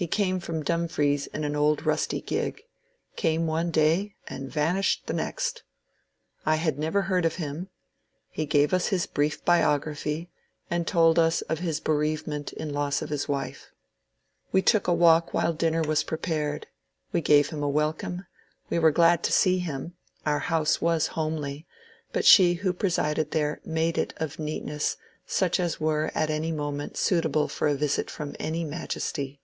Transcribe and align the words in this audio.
He 0.00 0.06
came 0.06 0.38
from 0.38 0.62
Dumfries 0.62 1.26
in 1.26 1.42
an 1.42 1.56
old 1.56 1.84
rusty 1.84 2.20
gig; 2.20 2.62
came 3.16 3.48
one 3.48 3.72
day 3.72 4.14
and 4.28 4.48
vanished 4.48 5.06
the 5.08 5.12
next. 5.12 5.64
I 6.46 6.54
had 6.54 6.78
never 6.78 7.02
heard 7.02 7.24
of 7.24 7.34
him; 7.34 7.68
he 8.30 8.46
gave 8.46 8.72
us 8.72 8.86
his 8.86 9.06
brief 9.06 9.44
biography, 9.44 10.30
and 10.70 10.86
told 10.86 11.18
us 11.18 11.40
of 11.42 11.58
his 11.58 11.80
bereavement 11.80 12.52
in 12.52 12.72
loss 12.72 13.02
of 13.02 13.08
his 13.10 13.26
wife. 13.28 13.72
We 14.52 14.62
took 14.62 14.86
a 14.86 14.92
walk 14.94 15.34
while 15.34 15.52
dinner 15.52 15.82
was 15.82 16.04
pre 16.04 16.18
pared. 16.18 16.68
We 17.10 17.20
gave 17.20 17.48
him 17.48 17.64
a 17.64 17.68
welcome; 17.68 18.24
we 18.70 18.78
were 18.78 18.92
glad 18.92 19.24
to 19.24 19.32
see 19.32 19.58
him; 19.58 19.94
our 20.24 20.38
house 20.38 20.80
was 20.80 21.08
homely, 21.18 21.66
but 22.12 22.24
she 22.24 22.52
who 22.54 22.72
presided 22.72 23.32
there 23.32 23.60
made 23.64 23.98
it 23.98 24.14
of 24.18 24.38
neatness 24.38 24.96
such 25.26 25.58
as 25.58 25.80
were 25.80 26.12
at 26.14 26.30
any 26.30 26.52
moment 26.52 26.96
suitable 26.96 27.48
for 27.48 27.66
a 27.66 27.74
visit 27.74 28.08
from 28.12 28.36
any 28.38 28.62
majesty. 28.62 29.40